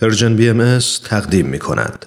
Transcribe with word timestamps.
Persian 0.00 0.36
BM 0.36 0.78
تقدیم 1.04 1.46
می 1.46 1.58
کند. 1.58 2.06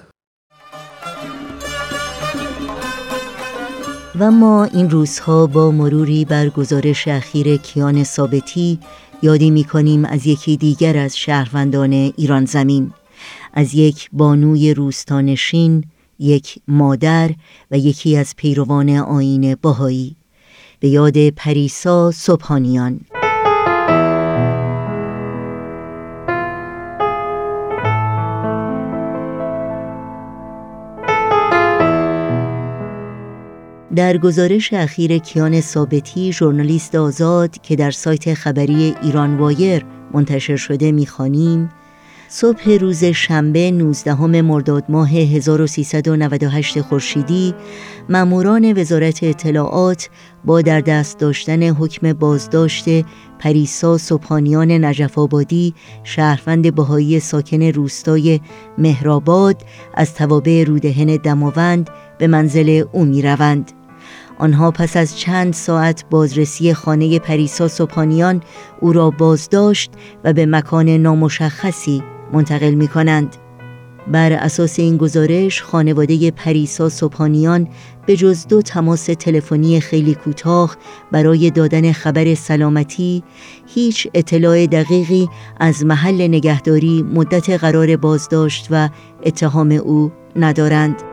و 4.18 4.30
ما 4.30 4.64
این 4.64 4.90
روزها 4.90 5.46
با 5.46 5.70
مروری 5.70 6.24
بر 6.24 6.48
گزارش 6.48 7.08
اخیر 7.08 7.56
کیان 7.56 8.04
ثابتی 8.04 8.78
یادی 9.22 9.50
می 9.50 9.64
کنیم 9.64 10.04
از 10.04 10.26
یکی 10.26 10.56
دیگر 10.56 10.96
از 10.96 11.18
شهروندان 11.18 11.92
ایران 11.92 12.44
زمین. 12.44 12.92
از 13.54 13.74
یک 13.74 14.08
بانوی 14.12 14.74
روستانشین 14.74 15.84
یک 16.18 16.58
مادر 16.68 17.30
و 17.70 17.78
یکی 17.78 18.16
از 18.16 18.36
پیروان 18.36 18.90
آیین 18.90 19.54
بهایی 19.62 20.16
به 20.80 20.88
یاد 20.88 21.28
پریسا 21.28 22.10
صبحانیان 22.10 23.00
در 33.96 34.18
گزارش 34.18 34.72
اخیر 34.72 35.18
کیان 35.18 35.60
ثابتی 35.60 36.32
ژورنالیست 36.32 36.94
آزاد 36.94 37.60
که 37.62 37.76
در 37.76 37.90
سایت 37.90 38.34
خبری 38.34 38.94
ایران 39.02 39.36
وایر 39.38 39.84
منتشر 40.14 40.56
شده 40.56 40.92
می‌خوانیم 40.92 41.68
صبح 42.28 42.70
روز 42.70 43.04
شنبه 43.04 43.70
19 43.70 44.42
مرداد 44.42 44.84
ماه 44.88 45.10
1398 45.10 46.80
خورشیدی 46.80 47.54
ماموران 48.08 48.72
وزارت 48.78 49.22
اطلاعات 49.22 50.08
با 50.44 50.60
در 50.60 50.80
دست 50.80 51.18
داشتن 51.18 51.62
حکم 51.62 52.12
بازداشت 52.12 52.84
پریسا 53.38 53.98
صبحانیان 53.98 54.70
نجف 54.84 55.18
آبادی 55.18 55.74
شهروند 56.04 56.74
بهایی 56.74 57.20
ساکن 57.20 57.62
روستای 57.62 58.40
مهرآباد 58.78 59.62
از 59.94 60.14
توابع 60.14 60.64
رودهن 60.66 61.16
دماوند 61.16 61.90
به 62.18 62.26
منزل 62.26 62.84
او 62.92 63.04
می 63.04 63.22
روند. 63.22 63.72
آنها 64.42 64.70
پس 64.70 64.96
از 64.96 65.18
چند 65.18 65.52
ساعت 65.52 66.04
بازرسی 66.10 66.74
خانه 66.74 67.18
پریسا 67.18 67.68
صبحانیان 67.68 68.42
او 68.80 68.92
را 68.92 69.10
بازداشت 69.10 69.90
و 70.24 70.32
به 70.32 70.46
مکان 70.46 70.88
نامشخصی 70.88 72.02
منتقل 72.32 72.70
می 72.74 72.88
کنند. 72.88 73.36
بر 74.08 74.32
اساس 74.32 74.78
این 74.78 74.96
گزارش 74.96 75.62
خانواده 75.62 76.30
پریسا 76.30 76.88
صبحانیان 76.88 77.68
به 78.06 78.16
جز 78.16 78.46
دو 78.46 78.62
تماس 78.62 79.04
تلفنی 79.04 79.80
خیلی 79.80 80.14
کوتاه 80.14 80.76
برای 81.12 81.50
دادن 81.50 81.92
خبر 81.92 82.34
سلامتی 82.34 83.22
هیچ 83.74 84.08
اطلاع 84.14 84.66
دقیقی 84.66 85.28
از 85.60 85.84
محل 85.84 86.28
نگهداری 86.28 87.02
مدت 87.02 87.50
قرار 87.50 87.96
بازداشت 87.96 88.68
و 88.70 88.88
اتهام 89.24 89.72
او 89.72 90.12
ندارند. 90.36 91.11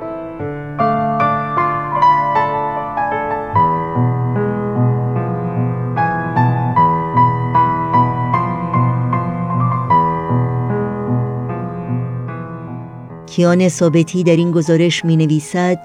کیان 13.40 13.70
ثابتی 13.70 14.24
در 14.24 14.36
این 14.36 14.52
گزارش 14.52 15.06
می 15.06 15.18
نویسد 15.18 15.80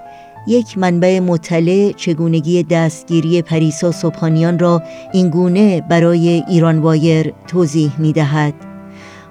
یک 0.47 0.77
منبع 0.77 1.19
مطلع 1.19 1.91
چگونگی 1.91 2.63
دستگیری 2.63 3.41
پریسا 3.41 3.91
صبحانیان 3.91 4.59
را 4.59 4.83
اینگونه 5.13 5.81
برای 5.81 6.43
ایران 6.47 6.79
وایر 6.79 7.33
توضیح 7.47 7.91
می 7.99 8.13
دهد. 8.13 8.53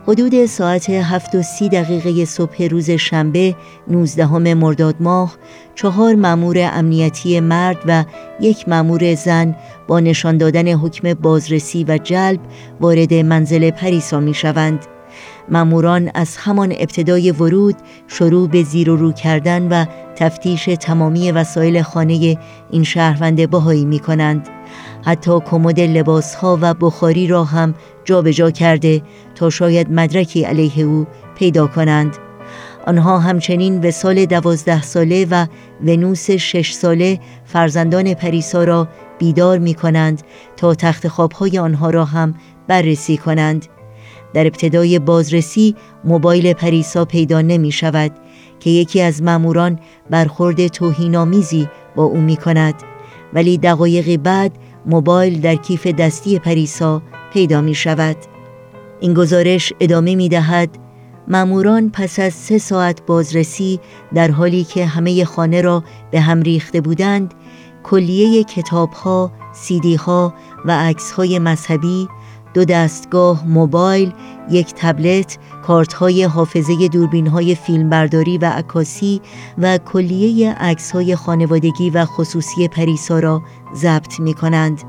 حدود 0.06 0.46
ساعت 0.46 0.90
هفت 0.90 1.34
و 1.34 1.42
سی 1.42 1.68
دقیقه 1.68 2.24
صبح 2.24 2.62
روز 2.62 2.90
شنبه 2.90 3.54
19 3.88 4.54
مرداد 4.54 4.94
ماه 5.00 5.36
چهار 5.74 6.14
مامور 6.14 6.70
امنیتی 6.72 7.40
مرد 7.40 7.78
و 7.86 8.04
یک 8.40 8.68
مامور 8.68 9.14
زن 9.14 9.56
با 9.88 10.00
نشان 10.00 10.38
دادن 10.38 10.68
حکم 10.68 11.14
بازرسی 11.14 11.84
و 11.84 11.98
جلب 11.98 12.40
وارد 12.80 13.14
منزل 13.14 13.70
پریسا 13.70 14.20
می 14.20 14.34
شوند. 14.34 14.93
ماموران 15.48 16.10
از 16.14 16.36
همان 16.36 16.72
ابتدای 16.78 17.30
ورود 17.30 17.76
شروع 18.08 18.48
به 18.48 18.62
زیر 18.62 18.90
و 18.90 18.96
رو 18.96 19.12
کردن 19.12 19.68
و 19.68 19.84
تفتیش 20.16 20.64
تمامی 20.64 21.32
وسایل 21.32 21.82
خانه 21.82 22.38
این 22.70 22.82
شهروند 22.84 23.50
باهایی 23.50 23.84
می 23.84 23.98
کنند. 23.98 24.48
حتی 25.04 25.40
کمد 25.40 25.80
لباسها 25.80 26.58
و 26.60 26.74
بخاری 26.74 27.26
را 27.26 27.44
هم 27.44 27.74
جابجا 28.04 28.32
جا 28.32 28.50
کرده 28.50 29.02
تا 29.34 29.50
شاید 29.50 29.92
مدرکی 29.92 30.44
علیه 30.44 30.84
او 30.84 31.06
پیدا 31.38 31.66
کنند. 31.66 32.16
آنها 32.86 33.18
همچنین 33.18 33.90
سال 33.90 34.26
دوازده 34.26 34.82
ساله 34.82 35.26
و 35.30 35.46
ونوس 35.84 36.30
شش 36.30 36.72
ساله 36.72 37.20
فرزندان 37.44 38.14
پریسا 38.14 38.64
را 38.64 38.88
بیدار 39.18 39.58
می 39.58 39.74
کنند 39.74 40.22
تا 40.56 40.74
تخت 40.74 41.08
خوابهای 41.08 41.58
آنها 41.58 41.90
را 41.90 42.04
هم 42.04 42.34
بررسی 42.68 43.16
کنند. 43.16 43.66
در 44.34 44.46
ابتدای 44.46 44.98
بازرسی 44.98 45.74
موبایل 46.04 46.52
پریسا 46.52 47.04
پیدا 47.04 47.40
نمی 47.40 47.72
شود 47.72 48.12
که 48.60 48.70
یکی 48.70 49.00
از 49.00 49.22
ماموران 49.22 49.78
برخورد 50.10 50.66
توهینآمیزی 50.66 51.68
با 51.96 52.04
او 52.04 52.20
می 52.20 52.36
کند. 52.36 52.74
ولی 53.32 53.58
دقایقی 53.58 54.16
بعد 54.16 54.52
موبایل 54.86 55.40
در 55.40 55.54
کیف 55.54 55.86
دستی 55.86 56.38
پریسا 56.38 57.02
پیدا 57.32 57.60
می 57.60 57.74
شود. 57.74 58.16
این 59.00 59.14
گزارش 59.14 59.72
ادامه 59.80 60.14
می 60.14 60.28
دهد 60.28 60.78
ماموران 61.28 61.90
پس 61.90 62.18
از 62.18 62.34
سه 62.34 62.58
ساعت 62.58 63.06
بازرسی 63.06 63.80
در 64.14 64.30
حالی 64.30 64.64
که 64.64 64.86
همه 64.86 65.24
خانه 65.24 65.60
را 65.60 65.84
به 66.10 66.20
هم 66.20 66.42
ریخته 66.42 66.80
بودند 66.80 67.34
کلیه 67.82 68.44
کتاب 68.44 68.92
ها، 68.92 69.32
سیدی 69.52 69.94
ها 69.94 70.34
و 70.64 70.78
عکس 70.78 71.12
های 71.12 71.38
مذهبی 71.38 72.08
دو 72.54 72.64
دستگاه 72.64 73.46
موبایل، 73.46 74.12
یک 74.50 74.74
تبلت، 74.76 75.38
کارت 75.62 75.92
های 75.92 76.24
حافظه 76.24 76.88
دوربین 76.88 77.26
های 77.26 77.54
فیلمبرداری 77.54 78.38
و 78.38 78.44
عکاسی 78.44 79.20
و 79.58 79.78
کلیه 79.78 80.54
عکس 80.54 80.92
های 80.92 81.16
خانوادگی 81.16 81.90
و 81.90 82.04
خصوصی 82.04 82.68
پریسا 82.68 83.18
را 83.18 83.42
ضبط 83.74 84.20
می 84.20 84.34
کنند. 84.34 84.82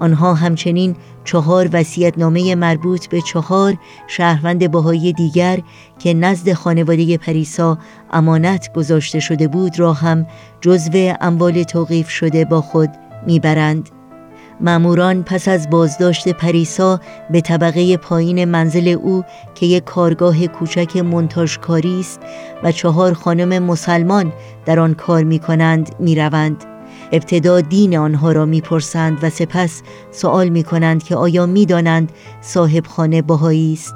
آنها 0.00 0.34
همچنین 0.34 0.96
چهار 1.24 1.68
نامه 2.16 2.54
مربوط 2.54 3.06
به 3.06 3.20
چهار 3.20 3.76
شهروند 4.06 4.70
باهای 4.70 5.12
دیگر 5.12 5.60
که 5.98 6.14
نزد 6.14 6.52
خانواده 6.52 7.16
پریسا 7.16 7.78
امانت 8.10 8.72
گذاشته 8.72 9.20
شده 9.20 9.48
بود 9.48 9.78
را 9.78 9.92
هم 9.92 10.26
جزو 10.60 11.14
اموال 11.20 11.62
توقیف 11.62 12.10
شده 12.10 12.44
با 12.44 12.60
خود 12.60 12.90
می‌برند. 13.26 14.01
ماموران 14.62 15.22
پس 15.22 15.48
از 15.48 15.70
بازداشت 15.70 16.28
پریسا 16.28 17.00
به 17.30 17.40
طبقه 17.40 17.96
پایین 17.96 18.44
منزل 18.44 18.88
او 18.88 19.24
که 19.54 19.66
یک 19.66 19.84
کارگاه 19.84 20.46
کوچک 20.46 20.96
منتاژکاری 20.96 22.00
است 22.00 22.20
و 22.62 22.72
چهار 22.72 23.12
خانم 23.12 23.62
مسلمان 23.62 24.32
در 24.66 24.80
آن 24.80 24.94
کار 24.94 25.24
می 25.24 25.38
کنند 25.38 25.94
می 25.98 26.14
روند. 26.14 26.64
ابتدا 27.12 27.60
دین 27.60 27.98
آنها 27.98 28.32
را 28.32 28.44
می‌پرسند 28.44 29.24
و 29.24 29.30
سپس 29.30 29.82
سوال 30.10 30.48
می 30.48 30.62
کنند 30.62 31.02
که 31.02 31.16
آیا 31.16 31.46
می 31.46 31.66
دانند 31.66 32.12
صاحب 32.40 32.86
خانه 32.86 33.22
بهایی 33.22 33.72
است. 33.72 33.94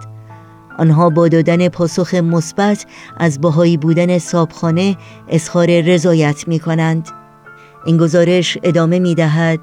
آنها 0.79 1.11
با 1.11 1.29
دادن 1.29 1.69
پاسخ 1.69 2.15
مثبت 2.15 2.87
از 3.17 3.41
بهایی 3.41 3.77
بودن 3.77 4.19
صابخانه 4.19 4.97
اظهار 5.29 5.81
رضایت 5.81 6.49
می 6.49 6.59
کنند 6.59 7.09
این 7.87 7.97
گزارش 7.97 8.59
ادامه 8.63 8.99
می 8.99 9.15
دهد 9.15 9.61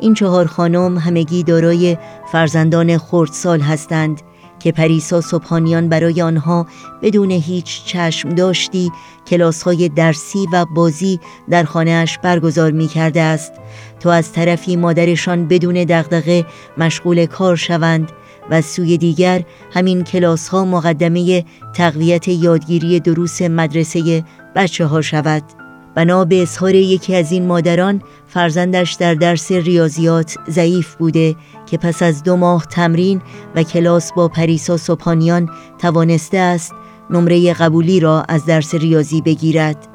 این 0.00 0.14
چهار 0.14 0.46
خانم 0.46 0.98
همگی 0.98 1.42
دارای 1.42 1.96
فرزندان 2.32 2.98
خردسال 2.98 3.60
هستند 3.60 4.22
که 4.60 4.72
پریسا 4.72 5.20
صبحانیان 5.20 5.88
برای 5.88 6.22
آنها 6.22 6.66
بدون 7.02 7.30
هیچ 7.30 7.84
چشم 7.84 8.28
داشتی 8.28 8.90
کلاس 9.26 9.62
های 9.62 9.88
درسی 9.88 10.46
و 10.52 10.64
بازی 10.64 11.20
در 11.50 11.64
خانهاش 11.64 12.18
برگزار 12.18 12.70
می 12.70 12.88
کرده 12.88 13.20
است. 13.20 13.52
تا 14.00 14.12
از 14.12 14.32
طرفی 14.32 14.76
مادرشان 14.76 15.48
بدون 15.48 15.74
دغدغه 15.74 16.46
مشغول 16.78 17.26
کار 17.26 17.56
شوند 17.56 18.12
و 18.50 18.62
سوی 18.62 18.98
دیگر 18.98 19.42
همین 19.72 20.04
کلاس 20.04 20.48
ها 20.48 20.64
مقدمه 20.64 21.44
تقویت 21.74 22.28
یادگیری 22.28 23.00
دروس 23.00 23.42
مدرسه 23.42 24.24
بچه 24.54 24.86
ها 24.86 25.00
شود. 25.00 25.59
بنا 25.94 26.24
به 26.24 26.42
اظهار 26.42 26.74
یکی 26.74 27.16
از 27.16 27.32
این 27.32 27.46
مادران 27.46 28.02
فرزندش 28.26 28.92
در 28.92 29.14
درس 29.14 29.52
ریاضیات 29.52 30.36
ضعیف 30.50 30.94
بوده 30.94 31.36
که 31.66 31.76
پس 31.76 32.02
از 32.02 32.22
دو 32.22 32.36
ماه 32.36 32.66
تمرین 32.66 33.22
و 33.54 33.62
کلاس 33.62 34.12
با 34.12 34.28
پریسا 34.28 34.76
صبحانیان 34.76 35.50
توانسته 35.78 36.38
است 36.38 36.74
نمره 37.10 37.52
قبولی 37.52 38.00
را 38.00 38.22
از 38.28 38.46
درس 38.46 38.74
ریاضی 38.74 39.20
بگیرد. 39.20 39.88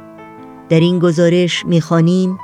در 0.70 0.80
این 0.80 1.00
گزارش 1.00 1.66
می‌خوانیم 1.66 2.38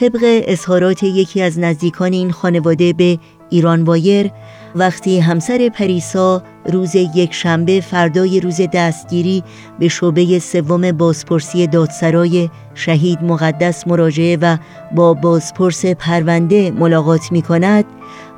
طبق 0.00 0.42
اظهارات 0.46 1.02
یکی 1.02 1.42
از 1.42 1.58
نزدیکان 1.58 2.12
این 2.12 2.30
خانواده 2.30 2.92
به 2.92 3.18
ایران 3.50 3.82
وایر 3.82 4.30
وقتی 4.74 5.20
همسر 5.20 5.70
پریسا 5.74 6.42
روز 6.66 6.94
یک 6.94 7.34
شنبه 7.34 7.80
فردای 7.80 8.40
روز 8.40 8.60
دستگیری 8.72 9.44
به 9.78 9.88
شعبه 9.88 10.38
سوم 10.38 10.92
بازپرسی 10.92 11.66
دادسرای 11.66 12.50
شهید 12.74 13.22
مقدس 13.22 13.86
مراجعه 13.86 14.36
و 14.36 14.56
با 14.94 15.14
بازپرس 15.14 15.86
پرونده 15.86 16.70
ملاقات 16.70 17.32
می 17.32 17.42
کند 17.42 17.84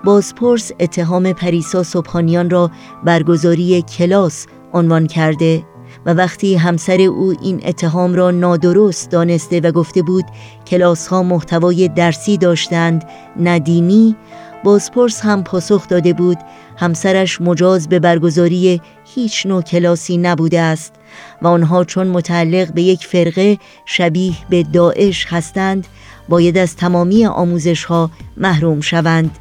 بازپرس 0.04 0.72
اتهام 0.80 1.32
پریسا 1.32 1.82
صبحانیان 1.82 2.50
را 2.50 2.70
برگزاری 3.04 3.82
کلاس 3.82 4.46
عنوان 4.72 5.06
کرده. 5.06 5.64
و 6.08 6.14
وقتی 6.14 6.54
همسر 6.54 7.00
او 7.00 7.34
این 7.42 7.60
اتهام 7.64 8.14
را 8.14 8.30
نادرست 8.30 9.10
دانسته 9.10 9.60
و 9.60 9.72
گفته 9.72 10.02
بود 10.02 10.24
کلاس 10.66 11.06
ها 11.06 11.22
محتوای 11.22 11.88
درسی 11.88 12.36
داشتند 12.36 13.04
ندینی 13.40 14.16
بازپرس 14.64 15.20
هم 15.20 15.44
پاسخ 15.44 15.88
داده 15.88 16.12
بود. 16.12 16.38
همسرش 16.76 17.40
مجاز 17.40 17.88
به 17.88 17.98
برگزاری 17.98 18.80
هیچ 19.14 19.46
نوع 19.46 19.62
کلاسی 19.62 20.16
نبوده 20.16 20.60
است 20.60 20.92
و 21.42 21.46
آنها 21.46 21.84
چون 21.84 22.06
متعلق 22.06 22.72
به 22.72 22.82
یک 22.82 23.06
فرقه 23.06 23.58
شبیه 23.86 24.34
به 24.48 24.62
داعش 24.62 25.26
هستند 25.28 25.86
باید 26.28 26.58
از 26.58 26.76
تمامی 26.76 27.26
آموزش 27.26 27.84
ها 27.84 28.10
محروم 28.36 28.80
شوند. 28.80 29.38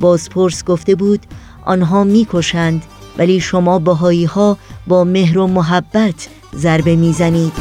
بازپرس 0.00 0.64
گفته 0.64 0.94
بود 0.94 1.20
آنها 1.64 2.04
می‌کشند 2.04 2.82
ولی 3.18 3.40
شما 3.40 3.78
باهایی 3.78 4.24
ها 4.24 4.56
با 4.86 5.04
مهر 5.04 5.38
و 5.38 5.46
محبت 5.46 6.28
ضربه 6.54 6.96
می‌زنید. 6.96 7.52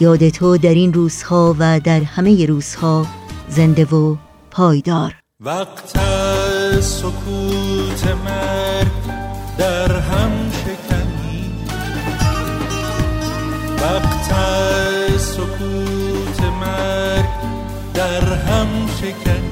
یاد 0.00 0.28
تو 0.28 0.56
در 0.56 0.74
این 0.74 0.92
روزها 0.92 1.56
و 1.58 1.80
در 1.80 2.00
همه 2.00 2.46
روزها 2.46 3.06
زنده 3.48 3.84
و 3.84 4.16
پایدار. 4.50 5.14
وقت 5.40 5.98
سکوت 6.80 8.06
مرگ 8.24 8.88
در 9.58 9.96
هم 10.00 10.30
شکنی. 10.50 11.54
وقت 13.82 14.32
سکوت 15.18 16.40
مرگ 16.60 17.28
در 17.94 18.34
هم 18.34 18.68
شکنی. 19.00 19.47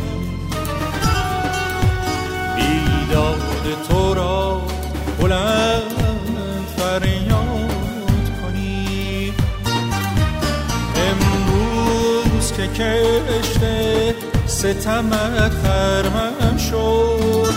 کشته 12.67 14.15
ستمت 14.47 15.53
خرمم 15.63 16.57
شد. 16.71 17.55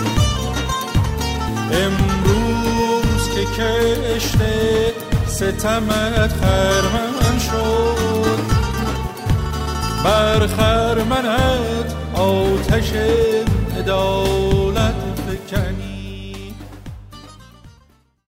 امروز 1.72 3.30
که 3.36 3.46
کشته 3.46 4.94
ستمت 5.28 6.34
خرمم 6.42 7.40
شد. 7.40 8.40
بر 10.04 10.48
خرمنت 10.48 11.94
آتش 12.14 12.92
عدالت 13.80 14.96
فکنی 15.28 15.89